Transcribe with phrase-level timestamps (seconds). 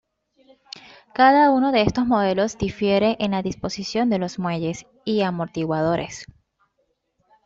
[1.13, 6.25] Cada uno de estos modelos difiere en la disposición de los muelles y amortiguadores.